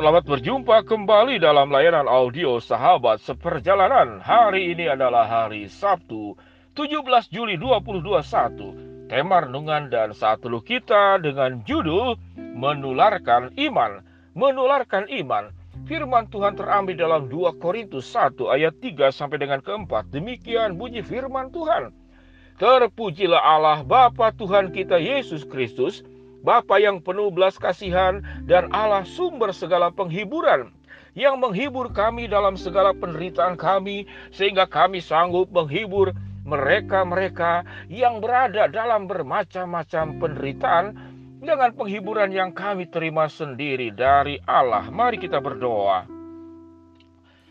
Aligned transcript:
Selamat 0.00 0.24
berjumpa 0.24 0.80
kembali 0.88 1.44
dalam 1.44 1.68
layanan 1.68 2.08
audio 2.08 2.56
Sahabat 2.56 3.20
Seperjalanan. 3.20 4.16
Hari 4.24 4.72
ini 4.72 4.88
adalah 4.88 5.28
hari 5.28 5.68
Sabtu, 5.68 6.40
17 6.72 7.28
Juli 7.28 7.60
2021. 7.60 9.12
Tema 9.12 9.44
renungan 9.44 9.92
dan 9.92 10.16
saat 10.16 10.40
teluh 10.40 10.64
kita 10.64 11.20
dengan 11.20 11.60
judul 11.68 12.16
Menularkan 12.32 13.52
Iman. 13.60 14.00
Menularkan 14.32 15.04
Iman. 15.12 15.52
Firman 15.84 16.32
Tuhan 16.32 16.56
terambil 16.56 16.96
dalam 16.96 17.28
2 17.28 17.60
Korintus 17.60 18.08
1 18.08 18.40
ayat 18.56 18.72
3 18.80 19.12
sampai 19.12 19.36
dengan 19.36 19.60
keempat. 19.60 20.08
Demikian 20.08 20.80
bunyi 20.80 21.04
firman 21.04 21.52
Tuhan. 21.52 21.92
Terpujilah 22.56 23.44
Allah 23.44 23.84
Bapa 23.84 24.32
Tuhan 24.32 24.72
kita 24.72 24.96
Yesus 24.96 25.44
Kristus, 25.44 26.00
Bapa 26.40 26.80
yang 26.80 27.04
penuh 27.04 27.28
belas 27.28 27.60
kasihan 27.60 28.24
dan 28.48 28.72
Allah 28.72 29.04
sumber 29.04 29.52
segala 29.52 29.92
penghiburan 29.92 30.72
yang 31.12 31.36
menghibur 31.42 31.90
kami 31.90 32.30
dalam 32.30 32.54
segala 32.54 32.94
penderitaan 32.94 33.58
kami 33.58 34.06
sehingga 34.30 34.64
kami 34.64 35.02
sanggup 35.02 35.50
menghibur 35.52 36.14
mereka-mereka 36.46 37.66
yang 37.92 38.22
berada 38.24 38.70
dalam 38.70 39.04
bermacam-macam 39.04 40.16
penderitaan 40.16 40.86
dengan 41.40 41.72
penghiburan 41.76 42.32
yang 42.32 42.52
kami 42.52 42.88
terima 42.88 43.28
sendiri 43.28 43.92
dari 43.92 44.40
Allah. 44.44 44.88
Mari 44.88 45.20
kita 45.20 45.40
berdoa. 45.40 46.19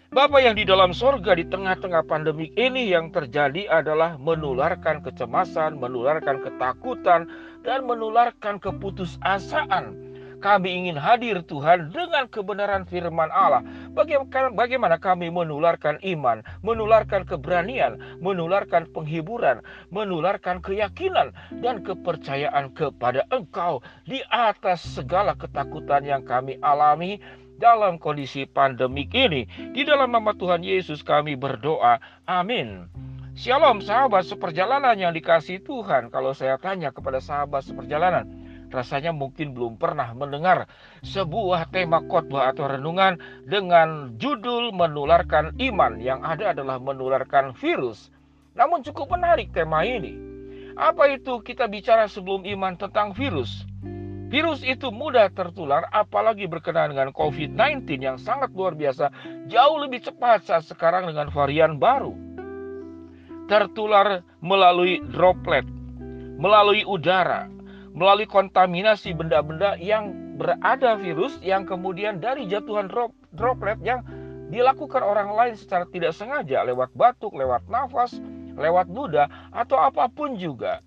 Bapak 0.10 0.42
yang 0.42 0.58
di 0.58 0.66
dalam 0.66 0.90
sorga 0.90 1.38
di 1.38 1.46
tengah-tengah 1.46 2.02
pandemi 2.10 2.50
ini 2.58 2.90
yang 2.90 3.14
terjadi 3.14 3.70
adalah 3.70 4.18
menularkan 4.18 5.06
kecemasan, 5.06 5.78
menularkan 5.78 6.42
ketakutan, 6.42 7.30
dan 7.62 7.86
menularkan 7.86 8.58
keputusasaan. 8.58 9.94
Kami 10.42 10.70
ingin 10.72 10.98
hadir 10.98 11.46
Tuhan 11.46 11.94
dengan 11.94 12.26
kebenaran 12.26 12.90
firman 12.90 13.30
Allah. 13.30 13.62
Bagaimana, 13.94 14.50
bagaimana 14.50 14.98
kami 14.98 15.30
menularkan 15.30 16.02
iman, 16.02 16.42
menularkan 16.66 17.22
keberanian, 17.30 18.02
menularkan 18.18 18.90
penghiburan, 18.90 19.62
menularkan 19.94 20.58
keyakinan 20.66 21.38
dan 21.62 21.86
kepercayaan 21.86 22.74
kepada 22.74 23.30
Engkau 23.30 23.86
di 24.10 24.26
atas 24.34 24.82
segala 24.82 25.38
ketakutan 25.38 26.02
yang 26.02 26.26
kami 26.26 26.58
alami 26.66 27.22
dalam 27.60 28.00
kondisi 28.00 28.48
pandemik 28.48 29.12
ini. 29.12 29.46
Di 29.76 29.84
dalam 29.84 30.16
nama 30.16 30.32
Tuhan 30.32 30.64
Yesus 30.64 31.04
kami 31.04 31.36
berdoa. 31.36 32.00
Amin. 32.24 32.88
Shalom 33.36 33.84
sahabat 33.84 34.26
seperjalanan 34.26 34.96
yang 34.96 35.12
dikasih 35.12 35.62
Tuhan. 35.62 36.10
Kalau 36.10 36.32
saya 36.32 36.56
tanya 36.56 36.90
kepada 36.96 37.20
sahabat 37.20 37.68
seperjalanan, 37.68 38.26
rasanya 38.72 39.16
mungkin 39.16 39.56
belum 39.56 39.76
pernah 39.80 40.12
mendengar 40.16 40.68
sebuah 41.04 41.72
tema 41.72 42.04
khotbah 42.04 42.52
atau 42.52 42.68
renungan 42.68 43.20
dengan 43.48 44.16
judul 44.16 44.72
menularkan 44.76 45.56
iman 45.56 46.00
yang 46.00 46.20
ada 46.24 46.52
adalah 46.52 46.80
menularkan 46.80 47.56
virus. 47.56 48.12
Namun 48.58 48.84
cukup 48.84 49.14
menarik 49.14 49.56
tema 49.56 49.88
ini. 49.88 50.16
Apa 50.80 51.12
itu 51.12 51.44
kita 51.44 51.68
bicara 51.68 52.08
sebelum 52.08 52.48
iman 52.48 52.76
tentang 52.80 53.12
virus? 53.12 53.68
Virus 54.30 54.62
itu 54.62 54.94
mudah 54.94 55.34
tertular 55.34 55.90
apalagi 55.90 56.46
berkenaan 56.46 56.94
dengan 56.94 57.10
COVID-19 57.10 57.90
yang 57.98 58.22
sangat 58.22 58.54
luar 58.54 58.78
biasa, 58.78 59.10
jauh 59.50 59.82
lebih 59.82 60.06
cepat 60.06 60.46
saat 60.46 60.70
sekarang 60.70 61.10
dengan 61.10 61.34
varian 61.34 61.82
baru. 61.82 62.14
Tertular 63.50 64.22
melalui 64.38 65.02
droplet, 65.10 65.66
melalui 66.38 66.86
udara, 66.86 67.50
melalui 67.90 68.30
kontaminasi 68.30 69.18
benda-benda 69.18 69.74
yang 69.82 70.38
berada 70.38 70.94
virus 71.02 71.42
yang 71.42 71.66
kemudian 71.66 72.22
dari 72.22 72.46
jatuhan 72.46 72.86
drop, 72.86 73.10
droplet 73.34 73.82
yang 73.82 74.06
dilakukan 74.54 75.02
orang 75.02 75.34
lain 75.34 75.58
secara 75.58 75.90
tidak 75.90 76.14
sengaja 76.14 76.62
lewat 76.70 76.94
batuk, 76.94 77.34
lewat 77.34 77.66
nafas, 77.66 78.22
lewat 78.54 78.86
ludah 78.94 79.26
atau 79.50 79.82
apa 79.82 80.06
pun 80.06 80.38
juga. 80.38 80.86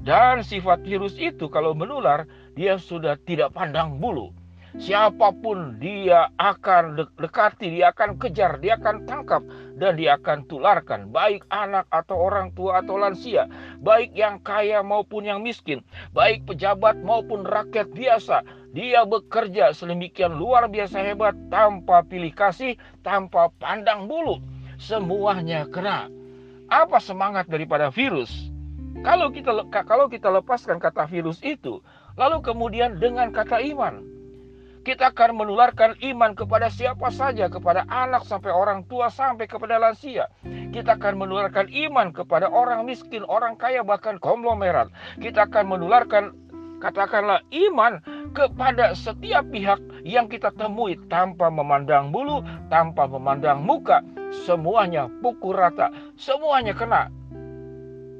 Dan 0.00 0.40
sifat 0.40 0.80
virus 0.80 1.12
itu 1.20 1.52
kalau 1.52 1.76
menular, 1.76 2.24
dia 2.54 2.78
sudah 2.78 3.18
tidak 3.22 3.54
pandang 3.54 3.98
bulu. 3.98 4.34
Siapa 4.78 5.34
pun 5.42 5.82
dia 5.82 6.30
akan 6.38 6.94
dekati, 7.18 7.74
dia 7.74 7.90
akan 7.90 8.22
kejar, 8.22 8.62
dia 8.62 8.78
akan 8.78 9.02
tangkap, 9.02 9.42
dan 9.74 9.98
dia 9.98 10.14
akan 10.14 10.46
tularkan. 10.46 11.10
Baik 11.10 11.42
anak 11.50 11.90
atau 11.90 12.14
orang 12.14 12.54
tua 12.54 12.78
atau 12.78 12.94
lansia, 12.94 13.50
baik 13.82 14.14
yang 14.14 14.38
kaya 14.38 14.78
maupun 14.86 15.26
yang 15.26 15.42
miskin, 15.42 15.82
baik 16.14 16.46
pejabat 16.46 17.02
maupun 17.02 17.42
rakyat 17.42 17.90
biasa. 17.90 18.46
Dia 18.70 19.02
bekerja 19.02 19.74
sedemikian 19.74 20.38
luar 20.38 20.70
biasa 20.70 21.02
hebat 21.02 21.34
tanpa 21.50 22.06
pilih 22.06 22.30
kasih, 22.30 22.78
tanpa 23.02 23.50
pandang 23.58 24.06
bulu. 24.06 24.38
Semuanya 24.78 25.66
kena. 25.66 26.06
Apa 26.70 27.02
semangat 27.02 27.50
daripada 27.50 27.90
virus? 27.90 28.30
Kalau 29.02 29.34
kita 29.34 29.50
kalau 29.82 30.06
kita 30.06 30.30
lepaskan 30.30 30.78
kata 30.78 31.10
virus 31.10 31.42
itu, 31.42 31.82
lalu 32.20 32.44
kemudian 32.44 33.00
dengan 33.00 33.32
kata 33.32 33.64
iman, 33.72 34.04
kita 34.84 35.08
akan 35.08 35.40
menularkan 35.40 35.96
iman 36.04 36.36
kepada 36.36 36.68
siapa 36.68 37.08
saja, 37.08 37.48
kepada 37.48 37.88
anak 37.88 38.28
sampai 38.28 38.52
orang 38.52 38.84
tua 38.84 39.08
sampai 39.08 39.48
kepada 39.48 39.80
lansia. 39.80 40.28
Kita 40.44 41.00
akan 41.00 41.24
menularkan 41.24 41.72
iman 41.72 42.12
kepada 42.12 42.52
orang 42.52 42.84
miskin, 42.84 43.24
orang 43.24 43.56
kaya 43.56 43.80
bahkan 43.80 44.20
konglomerat. 44.20 44.92
Kita 45.16 45.48
akan 45.48 45.64
menularkan 45.72 46.36
katakanlah 46.84 47.40
iman 47.48 48.04
kepada 48.36 48.92
setiap 48.92 49.48
pihak 49.48 49.80
yang 50.04 50.28
kita 50.28 50.52
temui 50.52 51.00
tanpa 51.08 51.48
memandang 51.48 52.12
bulu, 52.12 52.44
tanpa 52.68 53.08
memandang 53.08 53.64
muka, 53.64 54.04
semuanya 54.44 55.08
pukul 55.24 55.56
rata, 55.56 55.88
semuanya 56.20 56.76
kena 56.76 57.08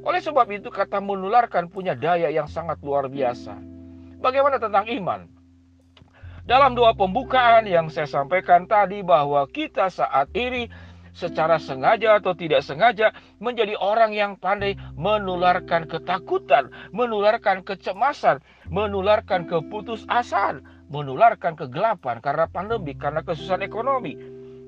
oleh 0.01 0.17
sebab 0.17 0.49
itu 0.49 0.73
kata 0.73 0.97
menularkan 0.97 1.69
punya 1.69 1.93
daya 1.93 2.33
yang 2.33 2.49
sangat 2.49 2.81
luar 2.81 3.05
biasa. 3.13 3.70
Bagaimana 4.21 4.61
tentang 4.61 4.85
iman? 4.85 5.25
Dalam 6.45 6.77
doa 6.77 6.93
pembukaan 6.93 7.65
yang 7.65 7.89
saya 7.89 8.05
sampaikan 8.05 8.69
tadi 8.69 9.01
bahwa 9.01 9.45
kita 9.49 9.89
saat 9.89 10.29
ini 10.37 10.69
secara 11.17 11.59
sengaja 11.59 12.23
atau 12.23 12.37
tidak 12.37 12.63
sengaja 12.63 13.11
menjadi 13.43 13.75
orang 13.81 14.13
yang 14.15 14.37
pandai 14.37 14.77
menularkan 14.95 15.89
ketakutan, 15.89 16.71
menularkan 16.93 17.65
kecemasan, 17.65 18.45
menularkan 18.69 19.49
keputusasaan, 19.49 20.63
menularkan 20.93 21.57
kegelapan 21.59 22.21
karena 22.21 22.47
pandemi, 22.47 22.93
karena 22.95 23.25
kesusahan 23.25 23.65
ekonomi, 23.65 24.19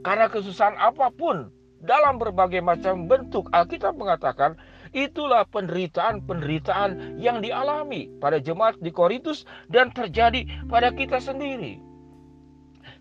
karena 0.00 0.32
kesusahan 0.32 0.76
apa 0.80 1.12
pun 1.14 1.50
dalam 1.82 2.16
berbagai 2.16 2.62
macam 2.62 3.10
bentuk. 3.10 3.50
Alkitab 3.50 3.98
mengatakan 3.98 4.54
Itulah 4.92 5.48
penderitaan-penderitaan 5.48 7.16
yang 7.16 7.40
dialami 7.40 8.12
pada 8.20 8.36
jemaat 8.36 8.76
di 8.76 8.92
Korintus 8.92 9.48
dan 9.72 9.88
terjadi 9.88 10.44
pada 10.68 10.92
kita 10.92 11.16
sendiri. 11.16 11.80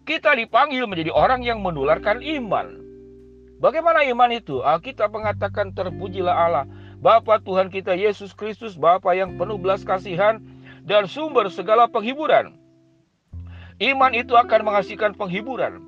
Kita 0.07 0.31
dipanggil 0.31 0.87
menjadi 0.87 1.11
orang 1.11 1.43
yang 1.43 1.59
menularkan 1.59 2.23
iman. 2.23 2.79
Bagaimana 3.59 4.07
iman 4.07 4.31
itu? 4.31 4.63
Alkitab 4.63 5.11
mengatakan 5.11 5.75
terpujilah 5.75 6.31
Allah, 6.31 6.65
Bapa 7.03 7.43
Tuhan 7.43 7.67
kita 7.67 7.93
Yesus 7.99 8.31
Kristus, 8.31 8.79
Bapa 8.79 9.11
yang 9.11 9.35
penuh 9.35 9.59
belas 9.59 9.83
kasihan 9.83 10.39
dan 10.87 11.11
sumber 11.11 11.51
segala 11.51 11.91
penghiburan. 11.91 12.55
Iman 13.83 14.15
itu 14.15 14.31
akan 14.39 14.63
menghasilkan 14.63 15.19
penghiburan. 15.19 15.83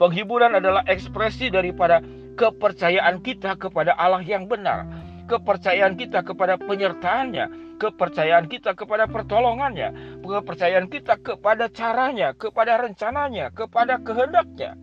Penghiburan 0.00 0.56
adalah 0.56 0.80
ekspresi 0.88 1.52
daripada 1.52 2.00
kepercayaan 2.40 3.20
kita 3.20 3.54
kepada 3.60 3.92
Allah 4.00 4.24
yang 4.24 4.48
benar 4.48 4.88
kepercayaan 5.26 5.94
kita 5.98 6.22
kepada 6.26 6.58
penyertaannya, 6.58 7.76
kepercayaan 7.82 8.46
kita 8.46 8.78
kepada 8.78 9.10
pertolongannya, 9.10 10.20
kepercayaan 10.22 10.86
kita 10.86 11.18
kepada 11.18 11.66
caranya, 11.70 12.30
kepada 12.34 12.78
rencananya, 12.78 13.50
kepada 13.50 13.98
kehendaknya. 13.98 14.78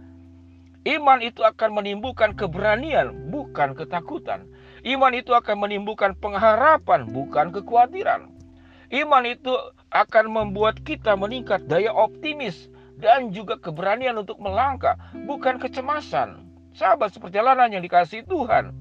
Iman 0.88 1.20
itu 1.20 1.44
akan 1.44 1.76
menimbulkan 1.76 2.36
keberanian, 2.36 3.32
bukan 3.32 3.76
ketakutan. 3.76 4.48
Iman 4.88 5.12
itu 5.12 5.36
akan 5.36 5.60
menimbulkan 5.68 6.16
pengharapan, 6.16 7.08
bukan 7.12 7.52
kekhawatiran. 7.52 8.32
Iman 8.90 9.28
itu 9.28 9.52
akan 9.92 10.26
membuat 10.32 10.80
kita 10.82 11.14
meningkat 11.20 11.68
daya 11.68 11.92
optimis 11.92 12.72
dan 12.98 13.30
juga 13.36 13.60
keberanian 13.60 14.18
untuk 14.18 14.40
melangkah, 14.40 14.96
bukan 15.28 15.60
kecemasan. 15.60 16.48
Sahabat 16.74 17.12
seperjalanan 17.12 17.70
yang 17.70 17.84
dikasih 17.84 18.24
Tuhan, 18.24 18.72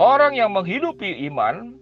Orang 0.00 0.32
yang 0.32 0.56
menghidupi 0.56 1.28
iman, 1.28 1.76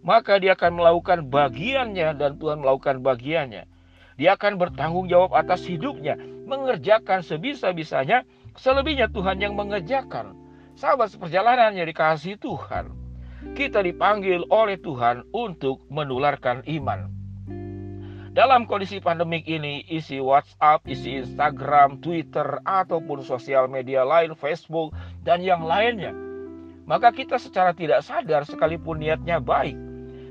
maka 0.00 0.40
dia 0.40 0.56
akan 0.56 0.80
melakukan 0.80 1.28
bagiannya 1.28 2.16
dan 2.16 2.40
Tuhan 2.40 2.64
melakukan 2.64 3.04
bagiannya. 3.04 3.68
Dia 4.16 4.40
akan 4.40 4.56
bertanggung 4.56 5.12
jawab 5.12 5.36
atas 5.36 5.68
hidupnya, 5.68 6.16
mengerjakan 6.48 7.20
sebisa-bisanya, 7.20 8.24
selebihnya 8.56 9.12
Tuhan 9.12 9.44
yang 9.44 9.52
mengerjakan. 9.52 10.32
Sahabat 10.80 11.12
seperjalanan 11.12 11.76
yang 11.76 11.84
dikasih 11.84 12.40
Tuhan, 12.40 12.88
kita 13.52 13.84
dipanggil 13.84 14.48
oleh 14.48 14.80
Tuhan 14.80 15.28
untuk 15.36 15.84
menularkan 15.92 16.64
iman. 16.64 17.12
dalam 18.32 18.64
kondisi 18.70 19.02
pandemik 19.02 19.44
ini, 19.44 19.84
isi 19.92 20.22
WhatsApp, 20.22 20.86
isi 20.86 21.20
Instagram, 21.20 21.98
Twitter, 22.00 22.62
ataupun 22.64 23.20
sosial 23.26 23.66
media 23.66 24.06
lain, 24.06 24.38
Facebook, 24.38 24.94
dan 25.26 25.42
yang 25.42 25.66
lainnya, 25.66 26.14
maka 26.88 27.12
kita 27.12 27.36
secara 27.36 27.76
tidak 27.76 28.00
sadar, 28.00 28.48
sekalipun 28.48 28.98
niatnya 28.98 29.38
baik, 29.38 29.76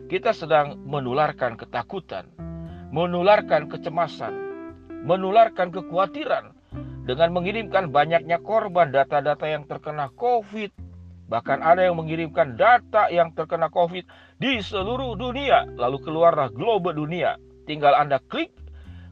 kita 0.10 0.34
sedang 0.34 0.82
menularkan 0.90 1.54
ketakutan, 1.54 2.26
menularkan 2.90 3.70
kecemasan, 3.70 4.34
menularkan 5.06 5.70
kekhawatiran 5.70 6.58
dengan 7.06 7.30
mengirimkan 7.32 7.94
banyaknya 7.94 8.42
korban 8.42 8.90
data-data 8.90 9.46
yang 9.46 9.70
terkena 9.70 10.10
COVID. 10.18 10.74
Bahkan 11.28 11.60
ada 11.60 11.84
yang 11.84 12.00
mengirimkan 12.00 12.58
data 12.58 13.12
yang 13.14 13.36
terkena 13.38 13.70
COVID 13.70 14.04
di 14.42 14.58
seluruh 14.64 15.14
dunia, 15.14 15.70
lalu 15.78 16.02
keluarlah 16.02 16.48
global 16.50 16.96
dunia 16.96 17.38
Tinggal 17.68 18.00
Anda 18.00 18.24
klik, 18.32 18.48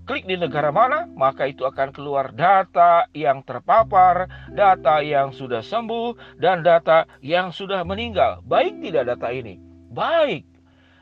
klik 0.06 0.30
di 0.30 0.38
negara 0.38 0.70
mana, 0.70 1.10
maka 1.18 1.50
itu 1.50 1.66
akan 1.66 1.90
keluar 1.90 2.30
data 2.32 3.10
yang 3.12 3.42
terpapar, 3.42 4.30
data 4.54 5.02
yang 5.02 5.34
sudah 5.34 5.66
sembuh, 5.66 6.38
dan 6.38 6.62
data 6.62 7.10
yang 7.26 7.50
sudah 7.50 7.82
meninggal. 7.82 8.46
Baik 8.46 8.80
tidak 8.86 9.18
data 9.18 9.34
ini? 9.34 9.58
Baik. 9.90 10.46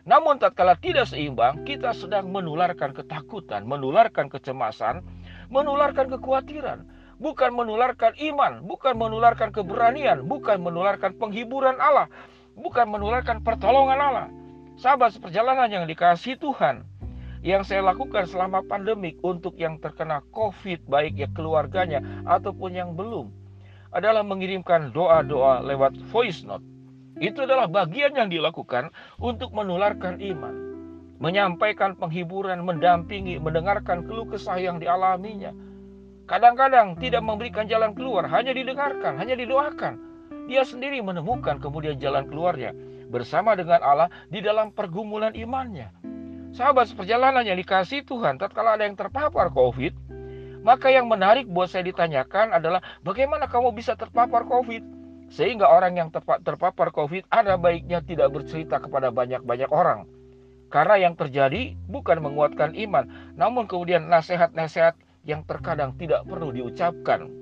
Namun 0.04 0.36
tatkala 0.40 0.76
tidak 0.80 1.08
seimbang, 1.08 1.64
kita 1.64 1.96
sedang 1.96 2.28
menularkan 2.32 2.92
ketakutan, 2.92 3.64
menularkan 3.64 4.28
kecemasan, 4.28 5.00
menularkan 5.48 6.12
kekhawatiran. 6.12 6.84
Bukan 7.24 7.56
menularkan 7.56 8.12
iman, 8.20 8.68
bukan 8.68 9.00
menularkan 9.00 9.56
keberanian, 9.56 10.28
bukan 10.28 10.60
menularkan 10.60 11.16
penghiburan 11.16 11.80
Allah, 11.80 12.12
bukan 12.60 12.84
menularkan 12.90 13.40
pertolongan 13.40 14.00
Allah. 14.00 14.28
Sahabat 14.76 15.16
seperjalanan 15.16 15.72
yang 15.72 15.86
dikasih 15.88 16.36
Tuhan, 16.36 16.84
yang 17.44 17.68
saya 17.68 17.84
lakukan 17.84 18.24
selama 18.24 18.64
pandemik 18.64 19.20
untuk 19.20 19.60
yang 19.60 19.76
terkena 19.76 20.24
COVID, 20.32 20.88
baik 20.88 21.20
ya 21.20 21.28
keluarganya 21.36 22.00
ataupun 22.24 22.72
yang 22.72 22.96
belum, 22.96 23.28
adalah 23.92 24.24
mengirimkan 24.24 24.96
doa-doa 24.96 25.60
lewat 25.60 26.00
voice 26.08 26.48
note. 26.48 26.64
Itu 27.20 27.44
adalah 27.44 27.68
bagian 27.68 28.16
yang 28.16 28.32
dilakukan 28.32 28.90
untuk 29.20 29.52
menularkan 29.52 30.24
iman, 30.24 30.56
menyampaikan 31.20 32.00
penghiburan, 32.00 32.64
mendampingi, 32.64 33.38
mendengarkan 33.38 34.08
keluh 34.08 34.26
kesah 34.26 34.58
yang 34.58 34.80
dialaminya. 34.80 35.52
Kadang-kadang 36.24 36.96
tidak 36.98 37.22
memberikan 37.28 37.68
jalan 37.68 37.92
keluar, 37.92 38.24
hanya 38.32 38.56
didengarkan, 38.56 39.20
hanya 39.20 39.36
didoakan. 39.36 40.00
Dia 40.48 40.64
sendiri 40.64 41.04
menemukan 41.04 41.60
kemudian 41.60 42.00
jalan 42.00 42.24
keluarnya 42.24 42.72
bersama 43.12 43.54
dengan 43.54 43.84
Allah 43.84 44.08
di 44.32 44.40
dalam 44.40 44.72
pergumulan 44.72 45.36
imannya. 45.36 46.13
Sahabat 46.54 46.86
seperjalanan 46.86 47.42
yang 47.42 47.58
dikasih 47.58 48.06
Tuhan, 48.06 48.38
tatkala 48.38 48.78
ada 48.78 48.86
yang 48.86 48.94
terpapar 48.94 49.50
COVID, 49.50 49.98
maka 50.62 50.94
yang 50.94 51.10
menarik 51.10 51.50
buat 51.50 51.66
saya 51.66 51.82
ditanyakan 51.90 52.54
adalah 52.54 52.78
bagaimana 53.02 53.50
kamu 53.50 53.74
bisa 53.74 53.98
terpapar 53.98 54.46
COVID? 54.46 54.86
Sehingga 55.34 55.66
orang 55.66 55.98
yang 55.98 56.14
terpapar 56.14 56.94
COVID 56.94 57.26
ada 57.34 57.58
baiknya 57.58 58.06
tidak 58.06 58.30
bercerita 58.38 58.78
kepada 58.78 59.10
banyak-banyak 59.10 59.66
orang. 59.74 60.06
Karena 60.70 61.02
yang 61.02 61.18
terjadi 61.18 61.74
bukan 61.90 62.22
menguatkan 62.22 62.78
iman, 62.86 63.34
namun 63.34 63.66
kemudian 63.66 64.06
nasihat-nasihat 64.06 64.94
yang 65.26 65.42
terkadang 65.50 65.98
tidak 65.98 66.22
perlu 66.30 66.54
diucapkan. 66.54 67.34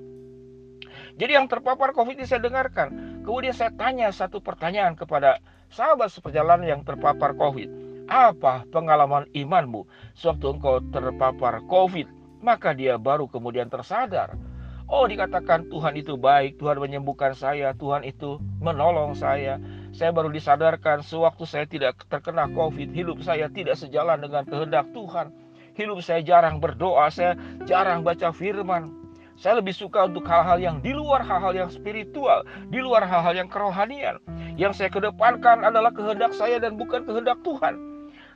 Jadi 1.20 1.36
yang 1.36 1.52
terpapar 1.52 1.92
COVID 1.92 2.16
ini 2.16 2.24
saya 2.24 2.40
dengarkan. 2.40 3.20
Kemudian 3.28 3.52
saya 3.52 3.76
tanya 3.76 4.08
satu 4.08 4.40
pertanyaan 4.40 4.96
kepada 4.96 5.36
sahabat 5.68 6.08
seperjalanan 6.08 6.64
yang 6.64 6.80
terpapar 6.80 7.36
COVID. 7.36 7.81
Apa 8.12 8.68
pengalaman 8.68 9.24
imanmu 9.32 9.88
sewaktu 10.12 10.52
engkau 10.52 10.84
terpapar 10.92 11.64
COVID? 11.64 12.04
Maka 12.44 12.76
dia 12.76 13.00
baru 13.00 13.24
kemudian 13.24 13.72
tersadar. 13.72 14.36
Oh 14.84 15.08
dikatakan 15.08 15.72
Tuhan 15.72 15.96
itu 15.96 16.20
baik, 16.20 16.60
Tuhan 16.60 16.76
menyembuhkan 16.76 17.32
saya, 17.32 17.72
Tuhan 17.72 18.04
itu 18.04 18.36
menolong 18.60 19.16
saya. 19.16 19.56
Saya 19.96 20.12
baru 20.12 20.28
disadarkan 20.28 21.00
sewaktu 21.00 21.48
saya 21.48 21.64
tidak 21.64 22.04
terkena 22.12 22.52
COVID, 22.52 22.92
hidup 22.92 23.24
saya 23.24 23.48
tidak 23.48 23.80
sejalan 23.80 24.20
dengan 24.20 24.44
kehendak 24.44 24.92
Tuhan. 24.92 25.32
Hidup 25.72 26.04
saya 26.04 26.20
jarang 26.20 26.60
berdoa, 26.60 27.08
saya 27.08 27.32
jarang 27.64 28.04
baca 28.04 28.28
firman. 28.28 28.92
Saya 29.40 29.64
lebih 29.64 29.72
suka 29.72 30.04
untuk 30.04 30.28
hal-hal 30.28 30.60
yang 30.60 30.84
di 30.84 30.92
luar 30.92 31.24
hal-hal 31.24 31.56
yang 31.56 31.70
spiritual, 31.72 32.44
di 32.68 32.76
luar 32.76 33.08
hal-hal 33.08 33.32
yang 33.32 33.48
kerohanian. 33.48 34.20
Yang 34.60 34.84
saya 34.84 34.92
kedepankan 34.92 35.64
adalah 35.64 35.96
kehendak 35.96 36.36
saya 36.36 36.60
dan 36.60 36.76
bukan 36.76 37.08
kehendak 37.08 37.40
Tuhan. 37.40 37.91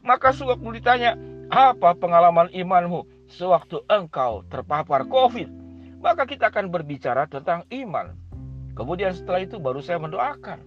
Maka 0.06 0.30
sewaktu 0.30 0.78
ditanya, 0.78 1.18
apa 1.50 1.98
pengalaman 1.98 2.46
imanmu 2.54 3.26
sewaktu 3.26 3.82
engkau 3.90 4.46
terpapar 4.46 5.02
COVID? 5.10 5.50
Maka 5.98 6.30
kita 6.30 6.54
akan 6.54 6.70
berbicara 6.70 7.26
tentang 7.26 7.66
iman. 7.74 8.14
Kemudian 8.78 9.10
setelah 9.10 9.42
itu 9.42 9.58
baru 9.58 9.82
saya 9.82 9.98
mendoakan. 9.98 10.62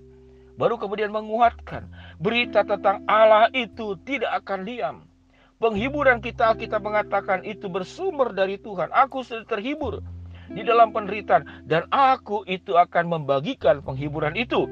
Baru 0.60 0.76
kemudian 0.76 1.16
menguatkan. 1.16 1.88
Berita 2.20 2.68
tentang 2.68 3.08
Allah 3.08 3.48
itu 3.56 3.96
tidak 4.04 4.44
akan 4.44 4.68
diam. 4.68 5.08
Penghiburan 5.56 6.20
kita, 6.20 6.52
kita 6.60 6.84
mengatakan 6.84 7.48
itu 7.48 7.72
bersumber 7.72 8.36
dari 8.36 8.60
Tuhan. 8.60 8.92
Aku 8.92 9.24
sudah 9.24 9.48
terhibur 9.48 10.04
di 10.52 10.68
dalam 10.68 10.92
penderitaan. 10.92 11.64
Dan 11.64 11.88
aku 11.96 12.44
itu 12.44 12.76
akan 12.76 13.08
membagikan 13.08 13.80
penghiburan 13.80 14.36
itu 14.36 14.68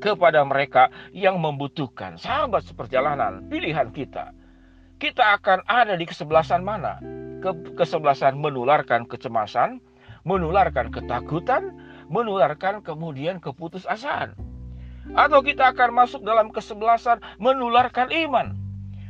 kepada 0.00 0.44
mereka 0.44 0.92
yang 1.12 1.40
membutuhkan. 1.40 2.20
Sahabat 2.20 2.64
seperjalanan, 2.68 3.46
pilihan 3.48 3.90
kita. 3.92 4.32
Kita 4.96 5.36
akan 5.36 5.64
ada 5.68 5.92
di 5.92 6.08
kesebelasan 6.08 6.64
mana? 6.64 7.00
Ke 7.44 7.52
kesebelasan 7.76 8.40
menularkan 8.40 9.04
kecemasan, 9.04 9.80
menularkan 10.24 10.88
ketakutan, 10.88 11.76
menularkan 12.08 12.80
kemudian 12.80 13.38
keputusasaan. 13.38 14.32
Atau 15.14 15.44
kita 15.44 15.70
akan 15.70 15.94
masuk 15.94 16.26
dalam 16.26 16.50
kesebelasan 16.50 17.22
menularkan 17.38 18.10
iman, 18.10 18.58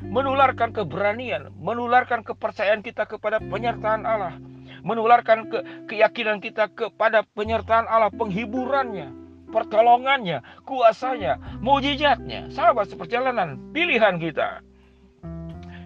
menularkan 0.04 0.74
keberanian, 0.74 1.54
menularkan 1.56 2.20
kepercayaan 2.20 2.84
kita 2.84 3.08
kepada 3.08 3.40
penyertaan 3.40 4.04
Allah, 4.04 4.36
menularkan 4.84 5.48
ke 5.48 5.58
keyakinan 5.88 6.44
kita 6.44 6.68
kepada 6.68 7.24
penyertaan 7.32 7.88
Allah, 7.88 8.12
penghiburannya, 8.12 9.25
pertolongannya, 9.50 10.42
kuasanya, 10.66 11.38
mujizatnya. 11.62 12.50
Sahabat 12.52 12.90
seperjalanan, 12.90 13.58
pilihan 13.70 14.18
kita. 14.18 14.60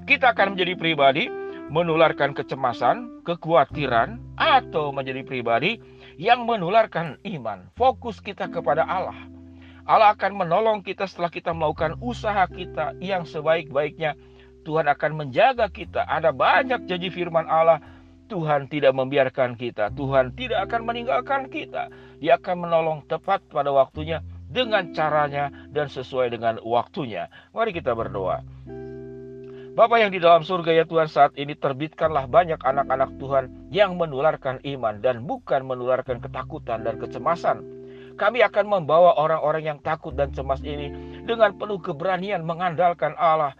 Kita 0.09 0.35
akan 0.35 0.57
menjadi 0.57 0.75
pribadi 0.75 1.25
menularkan 1.71 2.35
kecemasan, 2.35 3.23
kekhawatiran, 3.23 4.19
atau 4.35 4.91
menjadi 4.91 5.23
pribadi 5.23 5.79
yang 6.19 6.43
menularkan 6.43 7.17
iman. 7.23 7.71
Fokus 7.79 8.19
kita 8.19 8.51
kepada 8.51 8.83
Allah. 8.83 9.17
Allah 9.87 10.13
akan 10.13 10.45
menolong 10.45 10.83
kita 10.83 11.07
setelah 11.07 11.31
kita 11.31 11.55
melakukan 11.55 11.97
usaha 12.03 12.45
kita 12.51 12.99
yang 12.99 13.23
sebaik-baiknya. 13.23 14.19
Tuhan 14.67 14.91
akan 14.91 15.13
menjaga 15.17 15.71
kita. 15.73 16.05
Ada 16.05 16.35
banyak 16.35 16.85
janji 16.85 17.09
firman 17.09 17.49
Allah 17.49 17.81
Tuhan 18.31 18.71
tidak 18.71 18.95
membiarkan 18.95 19.59
kita, 19.59 19.91
Tuhan 19.99 20.39
tidak 20.39 20.71
akan 20.71 20.87
meninggalkan 20.87 21.51
kita. 21.51 21.91
Dia 22.23 22.39
akan 22.39 22.71
menolong 22.71 23.03
tepat 23.11 23.43
pada 23.51 23.75
waktunya 23.75 24.23
dengan 24.47 24.95
caranya 24.95 25.51
dan 25.75 25.91
sesuai 25.91 26.31
dengan 26.31 26.63
waktunya. 26.63 27.27
Mari 27.51 27.75
kita 27.75 27.91
berdoa. 27.91 28.47
Bapak 29.71 30.03
yang 30.03 30.11
di 30.15 30.19
dalam 30.19 30.43
surga 30.43 30.83
ya 30.83 30.85
Tuhan 30.87 31.07
saat 31.07 31.35
ini 31.39 31.55
terbitkanlah 31.55 32.27
banyak 32.27 32.59
anak-anak 32.59 33.17
Tuhan 33.23 33.71
yang 33.71 33.95
menularkan 33.95 34.59
iman 34.67 34.99
dan 34.99 35.23
bukan 35.27 35.63
menularkan 35.67 36.19
ketakutan 36.19 36.83
dan 36.83 36.99
kecemasan. 36.99 37.63
Kami 38.19 38.45
akan 38.45 38.67
membawa 38.67 39.17
orang-orang 39.17 39.75
yang 39.75 39.79
takut 39.81 40.13
dan 40.13 40.35
cemas 40.35 40.61
ini 40.67 40.93
dengan 41.25 41.57
penuh 41.57 41.81
keberanian 41.81 42.45
mengandalkan 42.45 43.17
Allah, 43.17 43.57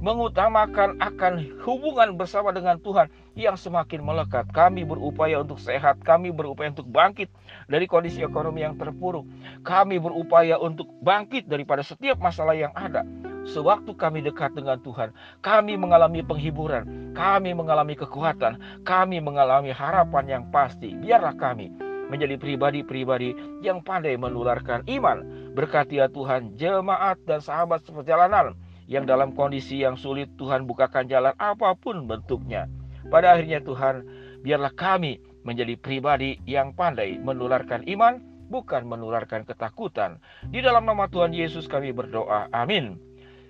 mengutamakan 0.00 0.98
akan 0.98 1.62
hubungan 1.62 2.16
bersama 2.16 2.50
dengan 2.50 2.80
Tuhan 2.80 3.06
yang 3.34 3.56
semakin 3.56 4.04
melekat. 4.04 4.48
Kami 4.52 4.84
berupaya 4.84 5.40
untuk 5.40 5.56
sehat, 5.60 6.00
kami 6.04 6.32
berupaya 6.32 6.72
untuk 6.72 6.88
bangkit 6.88 7.32
dari 7.68 7.88
kondisi 7.88 8.20
ekonomi 8.20 8.64
yang 8.64 8.76
terpuruk. 8.76 9.24
Kami 9.64 9.96
berupaya 9.96 10.60
untuk 10.60 10.88
bangkit 11.00 11.48
daripada 11.48 11.80
setiap 11.80 12.20
masalah 12.20 12.56
yang 12.56 12.72
ada. 12.76 13.04
Sewaktu 13.42 13.98
kami 13.98 14.22
dekat 14.22 14.54
dengan 14.54 14.78
Tuhan, 14.78 15.10
kami 15.42 15.74
mengalami 15.74 16.22
penghiburan, 16.22 17.10
kami 17.10 17.50
mengalami 17.50 17.98
kekuatan, 17.98 18.86
kami 18.86 19.18
mengalami 19.18 19.74
harapan 19.74 20.24
yang 20.30 20.44
pasti. 20.54 20.94
Biarlah 20.94 21.34
kami 21.34 21.74
menjadi 22.06 22.38
pribadi-pribadi 22.38 23.34
yang 23.64 23.82
pandai 23.82 24.14
menularkan 24.14 24.86
iman. 24.86 25.26
Berkati 25.58 25.98
ya 25.98 26.06
Tuhan, 26.06 26.54
jemaat 26.54 27.18
dan 27.26 27.42
sahabat 27.42 27.82
seperjalanan 27.82 28.54
yang 28.86 29.08
dalam 29.08 29.32
kondisi 29.32 29.80
yang 29.80 29.96
sulit 29.96 30.28
Tuhan 30.36 30.68
bukakan 30.68 31.08
jalan 31.08 31.34
apa 31.40 31.74
pun 31.74 32.04
bentuknya. 32.06 32.70
Pada 33.10 33.34
akhirnya 33.34 33.58
Tuhan, 33.62 34.06
biarlah 34.42 34.74
kami 34.74 35.18
menjadi 35.42 35.74
pribadi 35.78 36.38
yang 36.46 36.74
pandai 36.74 37.18
menularkan 37.18 37.82
iman, 37.90 38.22
bukan 38.50 38.86
menularkan 38.86 39.42
ketakutan. 39.42 40.22
Di 40.50 40.62
dalam 40.62 40.86
nama 40.86 41.10
Tuhan 41.10 41.34
Yesus 41.34 41.66
kami 41.66 41.90
berdoa. 41.90 42.46
Amin. 42.54 42.98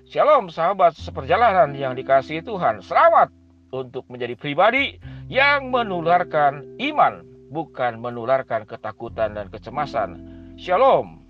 Shalom 0.08 0.50
sahabat 0.50 0.98
seperjalanan 0.98 1.72
yang 1.78 1.96
dikasihi 1.96 2.44
Tuhan. 2.44 2.84
Selamat 2.84 3.30
untuk 3.72 4.04
menjadi 4.12 4.36
pribadi 4.36 5.00
yang 5.32 5.72
menularkan 5.72 6.76
iman, 6.76 7.24
bukan 7.48 7.96
menularkan 7.96 8.68
ketakutan 8.68 9.32
dan 9.38 9.48
kecemasan. 9.48 10.20
Shalom. 10.60 11.21